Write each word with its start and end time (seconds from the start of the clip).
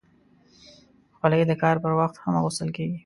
خولۍ 1.17 1.41
د 1.47 1.51
کار 1.61 1.75
پر 1.83 1.91
وخت 1.99 2.15
هم 2.21 2.33
اغوستل 2.39 2.69
کېږي. 2.77 2.97